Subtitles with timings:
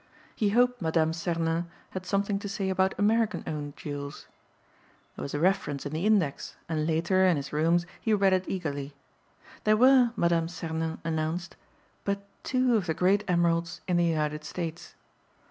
[0.35, 4.25] He hoped Madame Sernin had something to say about American owned jewels.
[5.15, 8.49] There was a reference in the index and later, in his rooms, he read it
[8.49, 8.95] eagerly.
[9.63, 10.47] There were, Mme.
[10.47, 11.55] Sernin announced,
[12.03, 14.95] but two of the great emeralds in the United States.